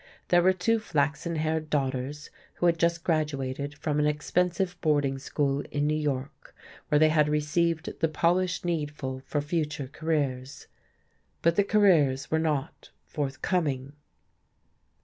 There 0.29 0.41
were 0.41 0.51
two 0.51 0.79
flaxen 0.79 1.35
haired 1.35 1.69
daughters 1.69 2.31
who 2.55 2.65
had 2.65 2.79
just 2.79 3.03
graduated 3.03 3.77
from 3.77 3.99
an 3.99 4.07
expensive 4.07 4.75
boarding 4.81 5.19
school 5.19 5.61
in 5.69 5.85
New 5.85 5.93
York, 5.95 6.55
where 6.89 6.97
they 6.97 7.09
had 7.09 7.29
received 7.29 7.87
the 7.99 8.07
polish 8.07 8.65
needful 8.65 9.21
for 9.27 9.41
future 9.41 9.87
careers. 9.93 10.65
But 11.43 11.55
the 11.55 11.63
careers 11.63 12.31
were 12.31 12.39
not 12.39 12.89
forthcoming. 13.05 13.93